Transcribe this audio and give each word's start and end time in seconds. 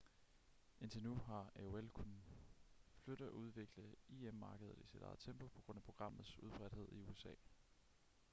indtil 0.79 1.03
nu 1.03 1.15
har 1.15 1.51
aol 1.55 1.89
kunnet 1.93 2.21
flytte 2.97 3.23
og 3.27 3.35
udvikle 3.35 3.95
im-markedet 4.09 4.77
i 4.77 4.85
sit 4.87 5.01
eget 5.01 5.19
tempo 5.19 5.47
på 5.47 5.61
grund 5.61 5.77
af 5.77 5.83
programmets 5.83 6.39
udbredthed 6.39 6.89
i 6.91 7.01
usa 7.01 7.31